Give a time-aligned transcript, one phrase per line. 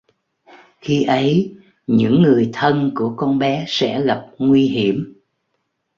[0.81, 1.55] khi ấy
[1.87, 5.13] những người thân của con bé sẽ gặp nguy hiểm